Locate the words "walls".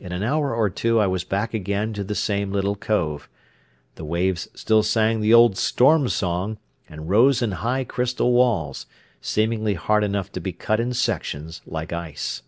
8.32-8.86